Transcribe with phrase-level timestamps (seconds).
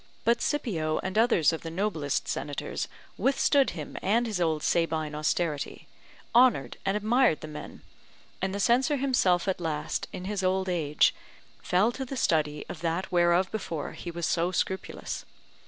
[0.25, 2.87] But Scipio and others of the noblest senators
[3.19, 5.87] withstood him and his old Sabine austerity;
[6.33, 7.83] honoured and admired the men;
[8.41, 11.13] and the censor himself at last, in his old age,
[11.61, 15.23] fell to the study of that whereof before he was so scrupulous.